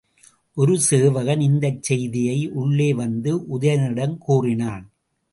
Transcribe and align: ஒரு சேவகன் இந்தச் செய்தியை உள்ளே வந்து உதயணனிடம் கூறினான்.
ஒரு 0.57 0.79
சேவகன் 0.79 1.39
இந்தச் 1.39 1.83
செய்தியை 1.83 2.47
உள்ளே 2.53 2.93
வந்து 2.93 3.31
உதயணனிடம் 3.57 4.17
கூறினான். 4.17 4.85